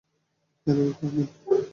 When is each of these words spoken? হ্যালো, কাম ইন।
হ্যালো, 0.67 0.83
কাম 0.99 1.15
ইন। 1.21 1.27